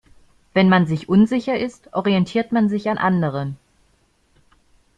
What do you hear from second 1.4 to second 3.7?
ist, orientiert man sich an anderen.